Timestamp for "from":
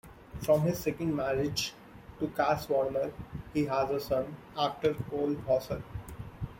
0.41-0.61